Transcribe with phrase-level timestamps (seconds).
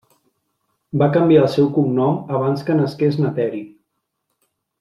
[1.01, 3.65] Va canviar el seu cognom abans que nasqués na Teri.